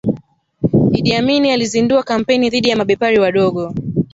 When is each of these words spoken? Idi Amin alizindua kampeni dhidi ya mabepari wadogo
Idi 0.93 1.13
Amin 1.15 1.45
alizindua 1.51 2.03
kampeni 2.03 2.49
dhidi 2.49 2.69
ya 2.69 2.77
mabepari 2.77 3.19
wadogo 3.19 3.73